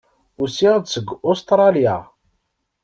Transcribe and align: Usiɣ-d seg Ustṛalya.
Usiɣ-d 0.41 0.85
seg 0.89 1.07
Ustṛalya. 1.29 1.97